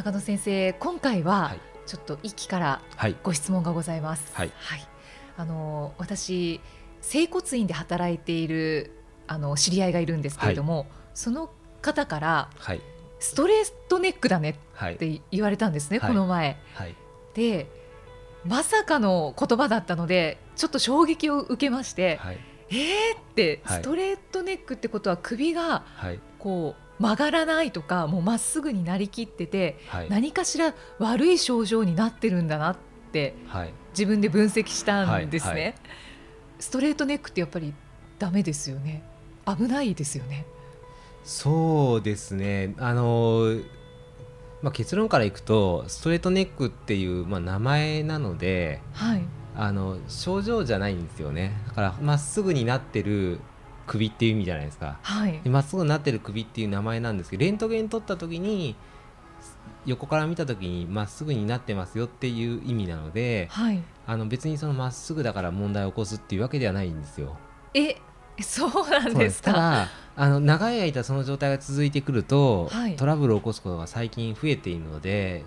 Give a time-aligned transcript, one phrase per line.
[0.00, 1.60] 中野先生今回は、はい。
[1.84, 3.16] ちょっと一期からはい。
[3.22, 4.34] ご質問がございます。
[4.34, 4.50] はい。
[5.36, 6.62] あの私
[7.02, 8.92] 整骨院で働いている
[9.26, 11.50] あの知り合いがいるんですけれども、その
[11.82, 12.80] 方からはい。
[13.18, 14.94] ストレートネックだねはい。
[14.94, 16.08] って言われたんですね、はい。
[16.08, 16.56] この前。
[16.72, 16.94] はい。
[17.34, 17.66] で
[18.46, 22.38] まさかの言葉だったのでちょっと衝撃を受けまして、はい。
[22.70, 23.82] えーってはい。
[23.82, 26.20] ストレートネックってことは首がはい。
[26.38, 30.10] こう曲がらないとかもうまっすぐになりきっててはい。
[30.10, 32.76] 何かしら悪い症状になってるんだなっ
[33.10, 33.72] てはい。
[33.92, 35.74] 自分で分析したんですね、
[36.60, 37.74] ストレートネックってやっぱり
[38.20, 39.02] ダメですよね。
[39.46, 40.46] 危ないですよね。
[41.24, 42.74] そうですね。
[42.78, 43.56] あの
[44.62, 49.22] まあ結論からいくとストレートネックっていうまあ名前なのではい。
[49.56, 51.56] あの症状じゃないんですよね。
[51.66, 53.40] だからまっすぐになってる
[53.90, 54.98] 首っていう意味じゃないですか。
[55.02, 55.40] はい。
[55.42, 58.76] でまっすぐになってる首っていう名前なんですけどレントゲン撮った時に
[59.84, 63.82] 横から見た時にまっすぐになってますよっていう意味なのではい。
[64.06, 67.36] あの別にそのまっすぐだから問題を起こすっていうわけではないんですよ。
[67.74, 67.96] え
[68.40, 69.52] そうなんですか？
[69.52, 72.96] ただあの長い間その状態が続いてくると、はい。
[72.96, 75.44] トラブルを起こすことが最近増えているので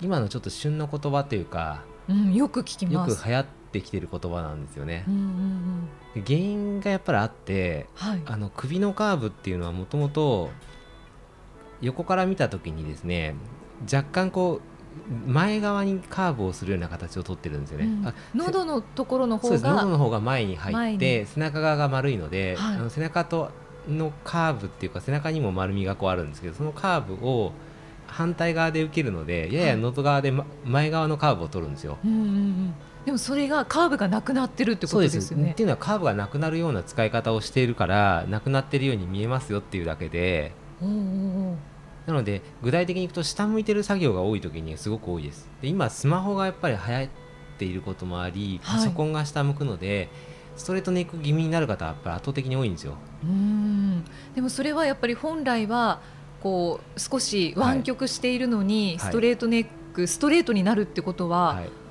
[0.00, 3.22] 今のちょっと旬の言葉というかうん、よく聞きよます。
[3.22, 5.04] く流行ってきてる言葉なんですよね。
[5.08, 5.10] う。
[5.10, 5.20] んうん
[6.14, 6.22] うん。
[6.22, 8.22] で原因がやっぱりあってはい。
[8.26, 10.50] あの首のカーブっていうのはもともと
[11.80, 13.34] 横から見た時にですね
[13.92, 17.86] 若干こう前側にカーブをするような形をとってるんですよね。
[17.86, 22.76] うんあ喉のところの方が喉の方が前に入って背中側が丸いので、はい。
[22.76, 23.50] あの背中と
[23.88, 27.52] のカーブっていうか背中にも丸みがこうあるんですけどそのカーブを
[28.06, 31.98] 反対側で受けるのでやや喉側で、ま前側のカーブを取るんですよ。
[32.04, 35.52] うんうんうんでもそれがカーブがなくなってるってことですよね。
[35.52, 40.52] っていうのはカーブがなくなるような使い方をしているからなくなってるように見えますよっていうだけで。
[40.82, 40.92] おうお
[41.52, 41.56] う
[42.06, 45.48] なので具体的にいくと下向いてる作業が多い時にすごく多いです。
[45.62, 47.08] で今スマホがやっぱり流行っ
[47.58, 48.80] ていることもありはい。
[48.80, 50.08] パソコンが下向くので、
[50.56, 52.94] ストレートネック気味になる方はやっぱり圧倒的に多いんですよ。
[53.22, 54.04] うん。
[54.34, 56.00] でもそれはやっぱり本来は
[56.42, 58.98] こう少し湾曲しているのに、はい。
[58.98, 61.83] ストレートネック、ストレートになるってことは、はい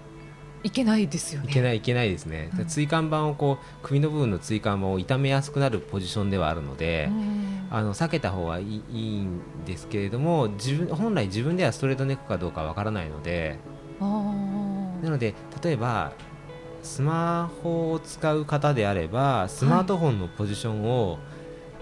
[0.64, 1.48] い、けないですよね。
[1.50, 2.70] いけないいけないですね、うん。
[2.70, 7.44] 椎間板をこう首の部分の椎間板を痛めやすくなるポジションではあるので、うん。
[7.72, 13.58] あの避けた方がいいいいんですけれども自分本来自分ではストレートネックかどうかわからないので
[14.00, 16.12] なので例えば
[16.84, 21.18] スマホを使う方であればスマートフォンのポジションを、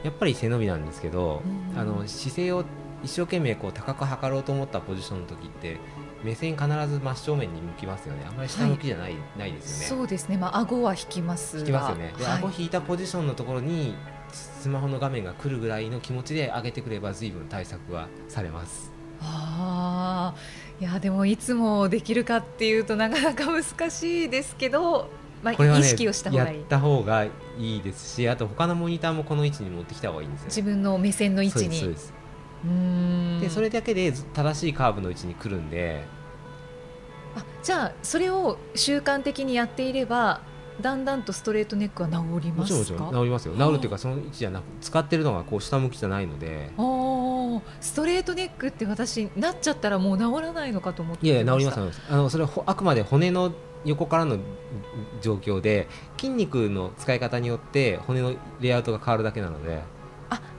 [0.04, 1.42] やっぱり背伸びなんですけど、
[1.74, 1.80] うん。
[1.80, 2.64] あの姿勢を
[3.04, 5.78] 一生懸命こう高く測ろうと思ったポジションの時って
[6.24, 8.26] 目線必ず真正面に向きますよね。
[8.28, 10.02] あんまり下向きじゃない,、ないですよね。
[10.02, 11.60] そうですね、まあ顎は引きますが。
[11.62, 12.14] 引きますよね。
[12.18, 12.38] で、はい。
[12.40, 13.96] 顎引いたポジションのところに
[14.32, 18.92] スマホの画面が来るぐらいの気持ちで上げてくれば随分対策はされます。
[19.22, 20.84] あー。
[20.84, 25.12] いやでもいつもできるかっていうとなかなか難しいですけど、
[25.44, 26.58] まあ、これはね意識をした方がいい。
[26.58, 30.56] やった方がいいですしあと他のモニターもこの位置に持ってきた方がいいんですよね。
[30.56, 31.80] 自分の目線の位置に。
[31.80, 32.14] そうです
[33.40, 36.04] でそれだけでず正しいカーブの位置に来るんで。
[37.36, 40.42] あじゃあそれを習慣的にやっていれば
[40.82, 42.80] だんだんとストレートネックは治りますか？
[42.80, 43.54] もちろん治りますよ。
[43.56, 46.72] 治るっていうかその位置じゃなく使ってるのがこう下向きじゃないので。
[47.80, 52.02] ストレートネックって私なっちゃったらもう治らないのかと思っていやいや治りします治ります。
[52.10, 53.54] あのそれはほあくまで骨の
[53.86, 54.38] 横からの
[55.22, 59.76] 状況で筋肉の使い方によって骨のレイアウトが変わるだけなので。
[59.76, 60.01] あ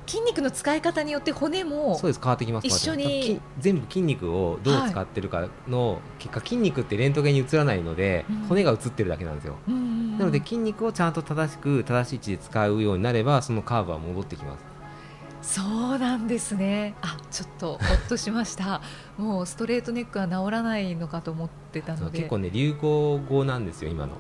[0.06, 2.20] 筋肉の使い方によって骨もそうです。
[2.20, 8.37] 変わってきます一緒に全部筋肉をどう使ってるかの結果、筋肉ってレントゲンに映らないので、うん。
[8.49, 9.56] 骨が映ってるだけなんですよ。
[9.66, 14.72] なので筋肉をちゃんと正しく正しい位置で使うようになればそのカーブは戻ってきます。
[15.43, 15.62] そ
[15.96, 16.94] うなんですね。
[17.02, 18.81] あちょっとほっとしました。
[19.19, 22.19] もうストレートネックは治らないのかと思ってたので。
[22.19, 24.12] 結構ね流行語なんですよ今の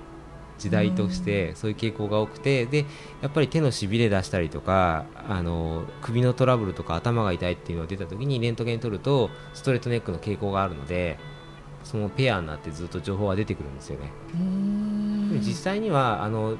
[0.62, 2.86] 時代としてそういう傾向が多くてで
[3.20, 11.18] やっぱり手のしびれ出したりとかあの首のトラブルとか頭が痛いっていうのが出た時にレントゲン取るとストレートネックの傾向があるので
[11.82, 14.12] そのペアになってずっと情報が出てくるんですよね、
[15.40, 16.56] 実際にはあの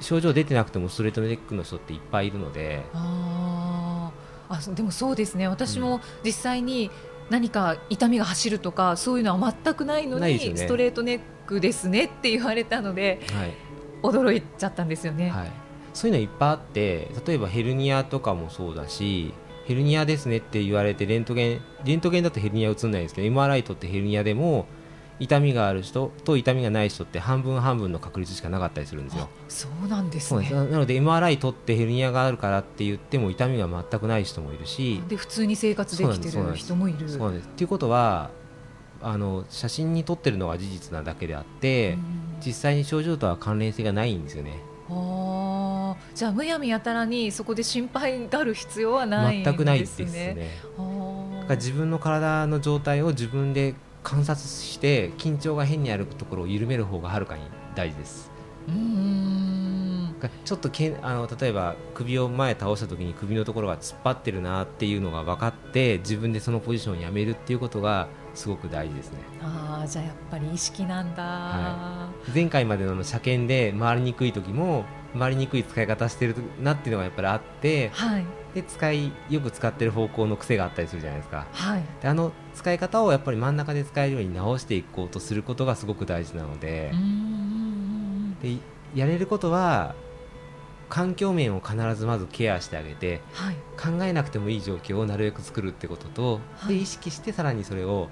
[0.00, 2.84] 症状出てなくてもストレートネックの人っていっぱいいるので。
[2.92, 4.54] あー。
[4.54, 5.48] あそでもそうですね。
[5.48, 6.92] 私も実際に
[7.30, 13.54] 何か痛みが走るとかそういうのは全くないのに、ね、ストレートネックですねって言われたので、はい、
[14.02, 15.50] 驚いちゃったんですよね、はい、
[15.94, 19.34] そういうのいっぱいあって例えばヘルニアとかもそうだし
[19.64, 24.66] ヘルニアですねって言われてレントゲンレントゲンだとヘルニア映んないんですけど MRI 取ってヘルニアでも
[25.22, 29.28] 痛みがある人と痛みがない人って半分半分の確率しかなかったりするんですよ。
[29.48, 30.50] そうなんですね。
[30.50, 35.00] なので MRI 取ってヘルニアがあるからって言っても痛みが全くない人もいるし。
[35.08, 37.08] で普通に生活できてる人もいる。
[37.08, 37.46] そうです。
[37.46, 38.30] っていうことは
[39.02, 41.96] あの写真に撮ってるのが事実なだけであって、
[42.44, 44.60] 実際に症状とは関連性がないんですよね。
[44.90, 49.56] あじゃあむやみやたらにそこで心配がある必要はないんですね。
[49.56, 50.50] 全くないですね。
[51.50, 57.42] 自分の体の状態を自分で観察して緊張が変にあるところを緩める方がはるかに
[57.74, 58.30] 大事です。
[58.68, 59.71] うん
[60.28, 69.18] ちょっとけあの例えば首を前倒した時に首のところが突っ張ってるなっていうのが分かって自分でそのポジションをやめるっていうことがすごく大事ですね。
[69.42, 74.84] ああじゃあやっぱり意識なんだ、はい、前回までの車検で回りにくい時も
[75.18, 78.24] 回りにくい使い方してるなっていうのがやっぱりあって、はい、
[78.54, 86.92] で使いよく使ってる方向の癖があったりするじゃないですか、はい、であの使い方をやっぱり真ん中で使えるように直していこうとすることがすごく大事なので
[88.42, 88.56] で
[88.94, 89.94] やれることは
[90.92, 98.10] 環境面を必ずまずケアしてあげて、はい、考えなくてもいい状況をなるべく作るってことと、はい、で意識してさらにそれを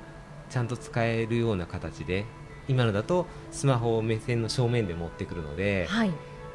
[0.49, 2.25] ちゃんと使えるような形で
[2.69, 6.12] 今のだとスマホを目線の正面で持ってくるので、はい、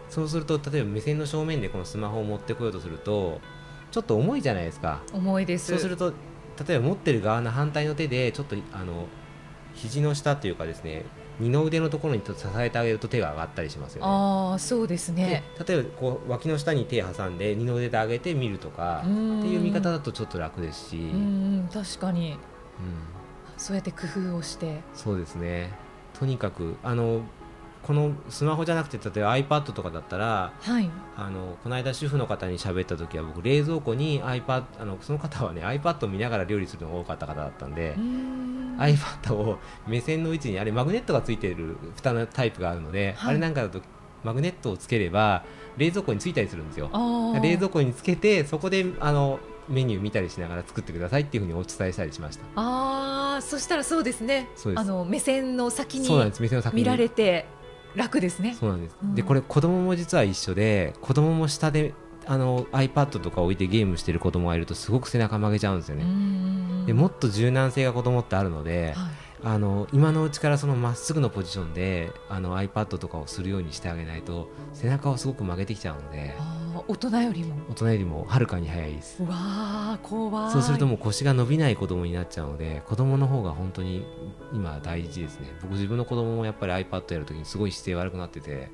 [0.10, 3.40] そうすると例えば目線の正面でこのスマホを持ってこようとすると
[3.92, 5.04] ちょっと重いじゃないですか。
[5.14, 5.68] 重いです。
[5.68, 6.12] そうすると
[6.68, 9.06] 例えば持ってる側の反対の手でちょっとあの
[9.76, 11.06] 肘の下というかですね
[11.40, 14.08] 二の腕のところに支えてあげると手が上がったりしますよね。
[14.10, 15.44] あそうですね。
[15.68, 19.10] 例えばこう脇の下に手挟んで二の腕で上げて見るとかって
[19.48, 20.98] いう見方だとちょっと楽ですし。
[20.98, 22.38] うん確かに、うん、
[23.58, 24.00] そうやって工
[24.32, 24.82] 夫をして。
[24.94, 25.74] そうですね。
[26.18, 27.22] とにかくあの
[27.86, 37.96] このスマホじゃなくて例えば iPad とかだったら、はい、あのこの間主婦の方に喋った時は僕冷蔵庫に iPad あのその方はね iPad を見ながら料理するのが多かった方だったんで
[38.78, 43.82] iPad を目線の位置にあれマグネットがついている蓋のタイプがあるので、はい、あれなんかだと
[44.24, 45.44] マグネットをつければ
[45.78, 46.90] 冷蔵庫についたりするんですよ。
[47.42, 52.44] 冷蔵庫につけてそこであのメニュー見たりしながら作ってくださいっていうふうにお伝えしたりしました。
[52.56, 54.48] ああそしたらそうですね。
[54.76, 56.10] あの目線の先に
[56.74, 57.46] 見られて
[57.96, 58.56] 楽ですね。
[58.60, 61.94] そうなんです、うん、でこれ子供も実は一緒で子供も下で
[62.28, 66.04] あの iPad とか置いてゲームしてる子供がいるとすごく背中曲げちゃうんですよね
[66.86, 69.12] でもっと柔軟性が子供ってあるので、はい、
[69.44, 76.36] あの今のうちからそのまっすぐのポジションであの iPad とかをするようにしてあげないと背中をすごく曲げてきちゃうので。
[76.88, 77.56] 大人よりも。
[77.70, 79.24] 大人よりもはるかに早いです。
[79.24, 80.52] わあ怖い。
[80.52, 84.06] そうするともう腰が伸びない子供になっちゃうので子供の方が本当に
[84.54, 85.48] 今大事ですね。
[85.62, 88.70] 僕自分の子供もやっぱり iPad やるときにすごい姿勢悪くなってて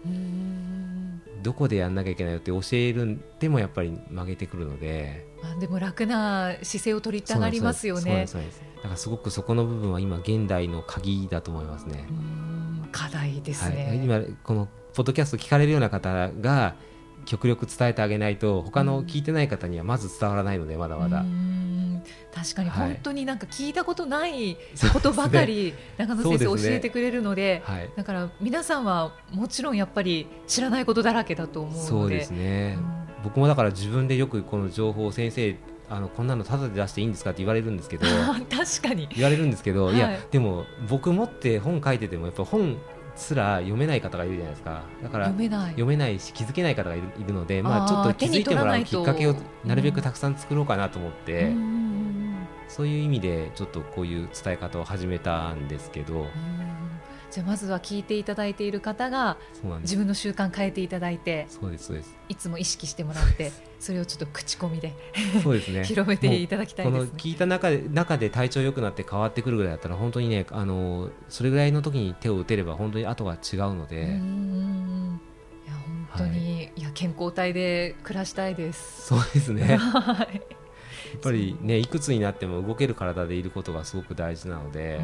[1.42, 5.26] どこでやんなきゃいけないよって教えるんでもやっぱり曲げてくるので。
[5.44, 8.26] あでも楽な姿勢を取りたがりますよね。
[8.28, 12.08] そうですだからすごくそこの部分は今現代の鍵だと思いますね。
[12.92, 16.76] 課題ですね、はい、今このポッドキャスト聞かれるような方が
[17.26, 21.24] 極力伝えてあげないと他の聞いてない方にはまず伝わらないのでまだまだ。
[22.34, 24.58] 確かに本当になんか聞いたことない
[24.94, 31.88] ことばかり、中野先生教えてくれるので、はい、だから皆さんはもちろんやっぱり知らないことだらけだと思うので。
[31.88, 35.56] そうですね、うん、僕もだから自分でよくこの情報を先生
[35.90, 38.06] あのこんなのただで出していいんですかって言われるんですけど。
[38.50, 39.10] 確かに。
[39.14, 42.78] 言われるんですけど、はい、いやでも僕持って本書いててもやっぱ本
[43.16, 44.84] すら読めない方がいるじゃないですか。
[45.04, 46.20] だから読めない。
[46.20, 49.36] し気づけない方がいるいるのでまあ、ちょっと気づいてもらうきっかけを
[49.66, 51.81] なるべくたくさん作ろうかなと思って、うん、
[52.72, 56.26] そういう意味でちょっとこういう伝え方を始めたんですけど。
[57.30, 59.38] じゃあまずは聞いていただいている方が
[59.84, 64.94] 自分の習慣変えていただいてそうですそうですいつも意識してもらって それをちょっと口コミで
[65.42, 74.02] そうです、ね、広めていただきたい、ね、この聞いた中で中で体調良くなって変わってくるぐらいだったら本当にねあのそれぐらいの時に手を打てれば本当に後が違うので。
[74.02, 75.22] うん
[75.66, 79.08] いや本当に、はい、いや健康体で暮らしたいです。
[79.08, 79.78] そうですね。
[79.80, 80.61] はい。
[81.12, 85.00] やっぱりねいくつになっても動ける体でいることがすごく大事なので、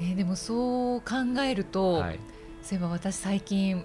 [0.00, 2.20] えー、でもそう考えると、はい、
[2.62, 3.84] そういえば私最近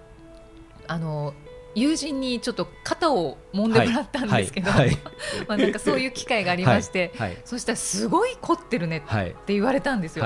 [0.87, 1.33] あの
[1.73, 4.87] 友人にちょっと肩を揉んでもらったんですけど、はい。
[4.87, 4.97] はい、
[5.47, 10.25] まあなんかそういう機会がありまして、はい、そしたらすごい凝ってるねって言われたんですよ。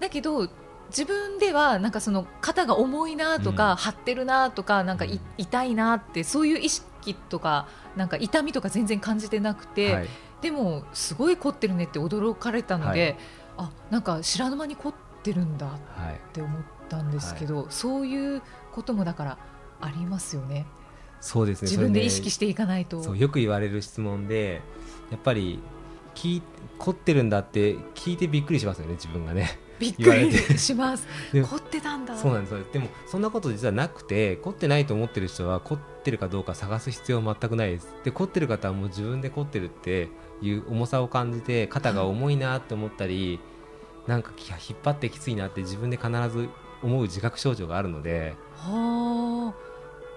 [0.00, 0.50] だけど
[0.88, 5.04] 自分ではなんかその肩が重いなとか、うん、張ってるなとかなんか、
[5.36, 10.08] 痛いなってそういう意識きとかなんか痛みとか全然感じてなくて、はい、
[10.40, 13.16] でもすごい凝ってるねって驚かれたので、
[13.56, 15.70] はい、あなんか知らぬ間に凝ってるんだっ
[16.32, 19.38] て思ったんですけど、はい、そういうこともだから
[19.80, 20.66] ありますよね。
[21.20, 21.70] そうですね。
[21.70, 24.60] 自分で意識していかないと、ね、よく言われる質問で
[25.10, 25.60] やっぱり
[26.14, 26.42] 聞
[26.78, 29.58] 凝ってるんだって聞いてびっくりしますよね自分がね。
[29.78, 31.06] びっくりします。
[31.32, 32.16] 凝ってたんだ。
[32.16, 32.72] そうなんです。
[32.72, 37.94] でもそんなこと実はなくて凝ってないと思ってる人は凝ってるかどうか探す必要は全くないです。
[38.04, 40.08] で凝ってる方はもう自分で凝ってるって
[40.40, 43.40] いう重さを感じて肩が重いなって思ったり、
[44.06, 46.48] なんか引っ張ってきついなって自分で必ず
[46.82, 48.34] 思う自覚症状があるので。
[48.54, 49.65] はあ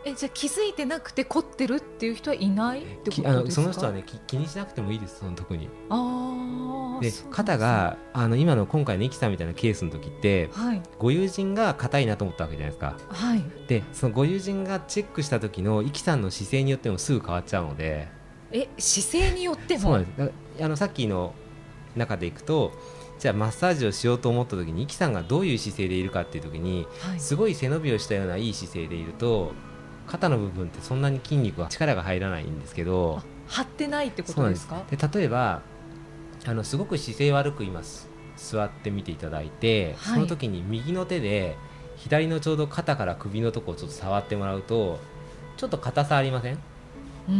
[0.05, 3.29] えじゃあ気づいてなくて凝ってるっていう人はいないってことですか？
[3.29, 5.69] あのその人はね気にしなくてもいいですその特に。
[5.89, 18.07] あで肩があの今の今回のイキさんみたいなケースの時って、はい、ご友人が硬いなと思ったわけじゃないですか、はい、でそのご友人がチェックした時のイキさんの姿勢によってもすぐ変わっちゃうので。
[18.51, 19.79] え姿勢によっても？
[19.79, 20.63] そうなんです。
[20.63, 21.33] あのさっきの
[21.95, 22.73] 中でいくと
[23.19, 29.51] じゃあマッサージをしようと思った時にイキさんがどういう姿勢でいるかっていう時に、はい、すごい背伸びをしたようないい姿勢でいると
[30.09, 34.83] 肩の部分ってそんなに筋肉は力が入らないんですけど張ってないってことですか？
[34.89, 35.61] で例えば
[36.47, 38.09] あのすごく姿勢悪くいます。
[38.35, 41.57] 座ってみていただいて、はい、その時に右の手で
[41.97, 44.99] 左のちょうど肩から首のとこをちょっと触ってもらうと
[45.57, 46.57] ちょっと硬さありません？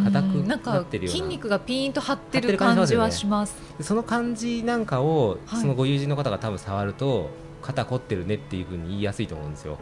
[0.04, 1.20] 硬くなってるような。
[1.20, 7.32] 筋肉がピーンと張ってる感じはします、ね、その感じなんかを、そのご友人の方が多分触ると
[7.64, 9.80] 肩凝ってるねっていうふうに言いやすいと思うんですよ。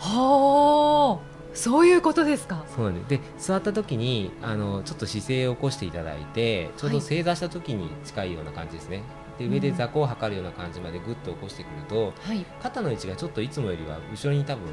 [0.00, 2.64] はあそういうことですか？
[2.74, 9.02] そうなんで座った時にあのちょっと姿勢を起こしていただいてちょうど正座した時に近いような感じですね、は
[9.40, 14.64] い、で上で座高を測るような感じまでぐっと起こしてくると、はい、肩の位置がちょっといつもよりは後ろに多分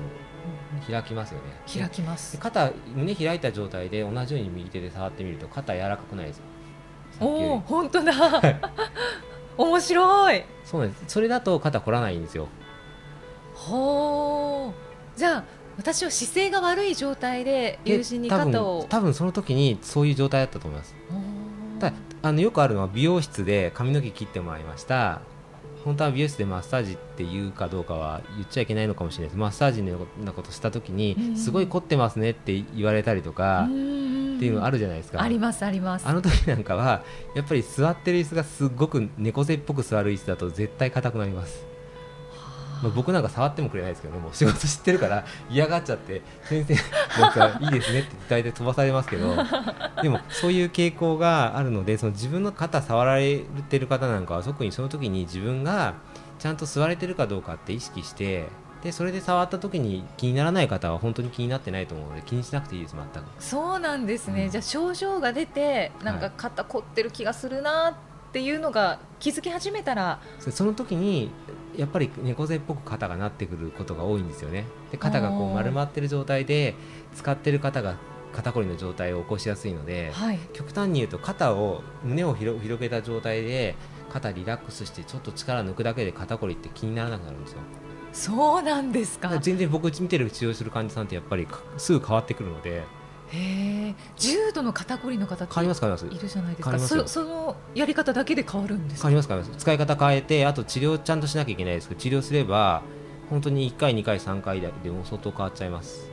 [0.87, 1.45] 開きますよね。
[1.81, 2.37] 開きます。
[2.37, 6.41] 肩胸開いた状態で同じように右手で触ってみると肩柔らかくないです
[7.19, 8.13] おお本当だ。
[9.57, 10.43] 面白い。
[10.63, 11.03] そうなんです。
[11.07, 12.47] それだと肩凝らないんですよ。
[13.53, 15.43] ほうじゃあ
[15.79, 20.93] 私は姿勢が悪い状態で友人に肩を多分その時にそういう状態だったと思います。
[21.79, 25.21] たあのよくあるのは美容室で髪の毛切ってもらいました。
[25.85, 29.37] 本当は美容室でマッサージって言うかどうかは言っちゃいけないのかもしれないです。
[29.37, 35.21] マッサージのようなことした時にすごい凝ってますねって言われたりとかっていうのあるじゃないですか。
[35.21, 36.05] ありますあります。
[36.05, 37.03] あの時なんかは
[37.35, 41.63] やっぱり座ってる椅子がすごく猫背っぽく座る椅子だと絶対硬くなります
[42.81, 44.19] まあ、僕なんか触ってもくれないですけどね。
[44.19, 46.75] もう仕事知ってるから嫌がっちゃって先生
[47.21, 49.35] なんかいいですねって大体飛ばされますけど。
[50.01, 55.95] でもそういう傾向があるのでその自分の肩触られてる方なんかは特にその時に自分が
[56.39, 58.47] ちゃんと座れてるかどうかって意識して
[58.83, 63.27] でそれで触った時に気にならない方は本当に気になってないと思うので気にしなくていいです全く。
[63.39, 71.31] そうなんですね、うん、じゃあ症状が出てなんか肩凝ってる気がするなっていうのが気づき始めたら、はい、その時に
[71.75, 74.65] やっぱり猫背っぽく肩がなってくることが多いんですよね。
[74.91, 76.75] で肩がこう丸まってる状態で
[77.15, 77.97] 使ってる方が
[78.33, 83.75] 肩こりの状態を起こしやすいので、はい、極端に言うと肩を胸を広げた状態で
[84.09, 87.59] 肩リラックスしてちょっと力抜くだけで肩こりって気にならなくなるんですよ。
[88.11, 89.37] そうなんですか。
[89.39, 92.83] 全然僕見てる治療する患者さんってやっぱりすぐ変わってくるので
[93.31, 96.15] へえ重度の肩こりの方変わります変わります。
[96.15, 96.79] いるじゃないですか。
[96.79, 99.61] そそのやり方だけで変わるんです変わります変わります。
[99.61, 101.89] 使い方変えてあと治療ちゃんとしなきゃいけないです。
[101.89, 102.81] けど治療すれば
[103.29, 106.09] 本当に1回2回3回でも相当変わっちゃいます。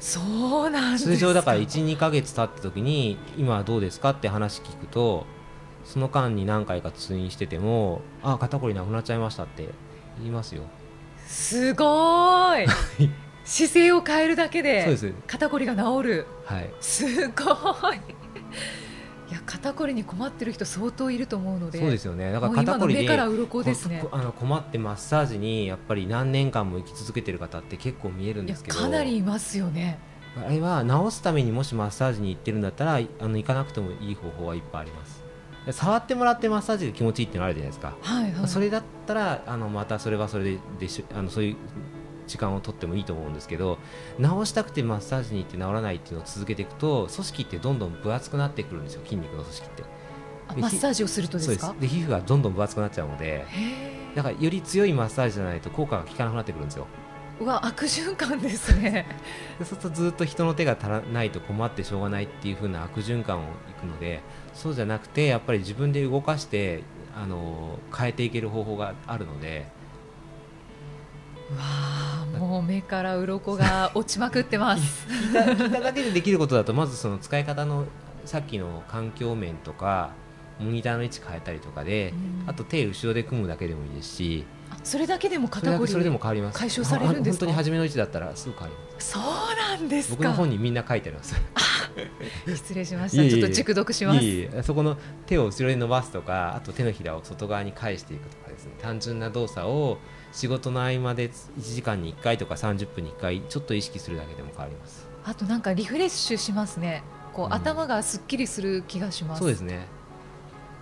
[0.00, 5.26] そうなん通常だから12か月経った時に今はどうですかって話聞くと
[5.84, 9.68] その間に何回か通院しててもあ肩こりなくなっちゃいましたって
[10.18, 10.62] 言いますよ。
[11.24, 11.84] すご
[12.58, 12.66] い
[13.44, 14.96] 姿勢を変えるだけで
[15.26, 17.44] 肩こりが治る、はい、すご
[17.92, 17.96] い。
[19.30, 22.32] いや肩こりに困ってる人相当いると思うのでそうですよね。
[22.32, 24.04] だから肩こりでから鱗ですね。
[24.12, 28.76] あの困ってマッサージにやっぱり何年間も生き続けてる方って結構見えるんですけど。
[28.76, 29.98] かなりいますよね。
[30.36, 35.22] あれは治すためにもしマッサージに行ってるんだったらあの行かなくてもいい方法はいっぱいあります。
[35.70, 41.56] 触ってもらってマッサージで気持ちいいっていうのあるじゃないですか、はいはい、それだったらあのまたそれはそれでであのそういう
[42.32, 43.78] 時間をとってもいいと思うんですけど
[44.18, 49.84] 治したくてマッサージに行って治らないっていうのを続けていくと組織ってどんどん分厚くなってくるんですよ筋肉の組織って。
[50.56, 51.74] マッサージをするとですか？
[51.80, 53.46] で皮膚がどんどん分厚くなっちゃうので
[54.14, 56.86] だからより強いマッサージじゃないと効果が効かなくなってくるんですよ。
[57.40, 59.06] うわ悪循環ですね。
[59.58, 63.44] そうするとずっと人の手が足らないと困ってしょうがないっていう風な悪循環をい
[63.80, 64.20] くので
[64.52, 66.82] そうじゃなくてやっぱり自分で動かして
[67.16, 69.66] あの変えていける方法があるので。
[71.52, 75.06] わあもう目から鱗が落ちまくってます。
[75.08, 77.86] 聞いただけでできることだとまずその使い方の
[78.24, 80.12] さっきの環境面とか
[80.60, 82.50] モニターの位置変えたりとかで、うん。
[82.50, 86.58] あと手後ろで組むだけでもいいですしあそれだけでも肩こりけそれでも変わります。
[86.58, 89.12] 解消されるんです本当に初めの位置だったらすぐ変わります。
[89.12, 91.34] そうなんです僕のか本にみんな書いてあります
[92.46, 93.28] 失礼しました。
[93.28, 94.62] ちょっと熟読します。
[94.62, 94.96] そこの
[95.26, 98.72] 手を後ろに伸ばすとかあと手のひらを外側に返していくとかですね。
[98.80, 99.98] 単純な動作を
[100.32, 105.08] 仕事の合間で1時間に1回とか30分に1回ちょっと意識するだけでも変わります。
[105.24, 107.02] あとなんかリフレッシュしますね。
[107.32, 107.52] こう、うん。
[107.52, 109.40] 頭がすっきりする気がします。
[109.40, 109.86] そうですね。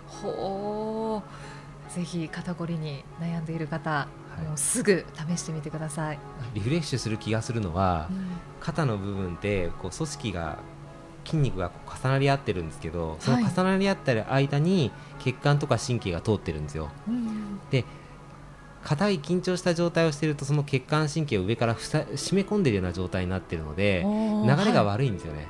[0.07, 4.09] ほうぜひ肩こりに悩んでいる方、
[4.41, 4.45] い。
[4.45, 6.19] もうすぐ試してみてください、
[6.55, 8.27] リフレッシュする気がするのは、うん。
[8.61, 10.59] 肩の部分ってこう組織が
[11.31, 16.91] 筋肉が重なり合ってるんですけどそのはい重なり合ってる間に血管とか神経が通ってるんですよ。
[17.09, 17.61] うん
[18.83, 25.49] 硬い緊張した状態をしているとその血管神経を上からふさ締め込んでいるような状態になっているので流れがはい悪いんですよね、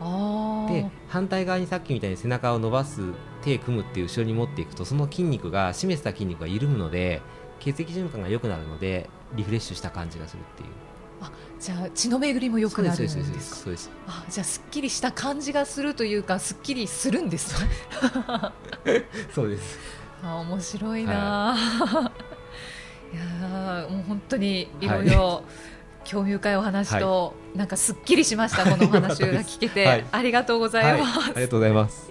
[0.00, 0.72] あー。
[0.72, 3.00] で反対側にさっきみたいに背中を伸ばす
[3.42, 7.22] 手組むっていう後ろに持っていくとその筋肉が締めてた筋肉が緩むので
[7.60, 10.68] 血液循環が良くなるのでリフレッシュした感じがするっていう
[11.62, 17.70] じゃあ血の巡りも良くなるんですそうかですそうですあじゃあすっきりした感じがするというかすっきりするんですね。
[19.32, 19.78] そうです。
[20.24, 21.56] あ面白いな、
[23.12, 25.08] い、 やーもう本当にいろい。
[25.08, 25.44] ろ
[26.04, 30.04] 興味深いお話と、なんかすっきりしましたこのお話が 聞けて、はい。
[30.10, 32.10] ありがとうございます、はい、ありがとうございます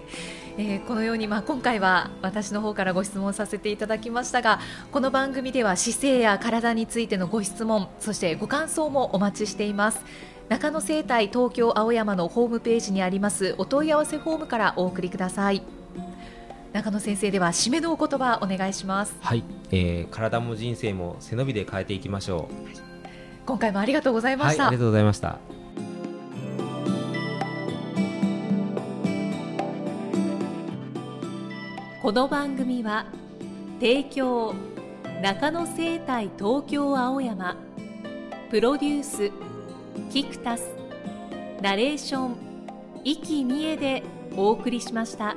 [0.62, 4.60] えーこのように、まあ、今回は私の方からご質問させていただきましたが
[4.92, 10.06] この番組では姿勢や体についてのご質問そしてご感想もお待ちしています。
[10.50, 15.64] 中野生態東京青山のホームページにありますお問い合わせフォームからお送りください。
[16.74, 19.16] 中野先生では締めのお言葉お願いします。
[19.22, 22.50] はい、えー、体も人生も背伸びで変えていきましょ
[23.46, 25.40] 今回もありがとうございうまはいした、ありがとうございました
[32.02, 33.06] この番組は
[33.80, 34.56] 提供
[35.22, 37.56] 中野生態東京青山
[38.50, 39.32] プロデュース
[40.12, 40.64] キクタス
[41.62, 42.36] ナレーション
[43.04, 44.02] 生きみえで
[44.36, 45.36] お送りしました。